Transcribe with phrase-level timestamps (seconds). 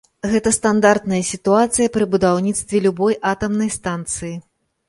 [0.29, 4.35] Гэта стандартная сітуацыя пры будаўніцтве любой атамнай станцыі.